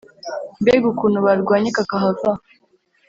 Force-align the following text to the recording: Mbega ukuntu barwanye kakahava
Mbega 0.61 0.85
ukuntu 0.93 1.17
barwanye 1.25 1.69
kakahava 1.77 2.31